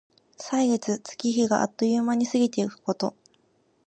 [0.35, 3.15] 歳月、月日があっという間に過ぎてゆくこと。